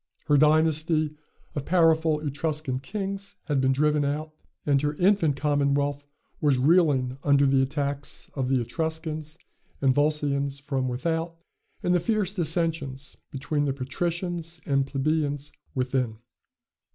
[0.25, 1.13] Her dynasty
[1.53, 4.33] of powerful Etruscan kings had been driven out;
[4.65, 6.07] and her infant commonwealth
[6.41, 9.37] was reeling under the attacks of the Etruscans
[9.79, 11.35] and Volscians from without,
[11.83, 16.17] and the fierce dissensions between the patricians and plebeians within.